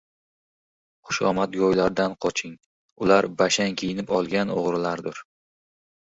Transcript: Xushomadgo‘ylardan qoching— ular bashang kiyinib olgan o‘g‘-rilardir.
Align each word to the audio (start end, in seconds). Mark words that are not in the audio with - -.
Xushomadgo‘ylardan 1.09 2.15
qoching— 2.25 2.55
ular 3.05 3.29
bashang 3.43 3.77
kiyinib 3.83 4.17
olgan 4.19 4.57
o‘g‘-rilardir. 4.57 5.23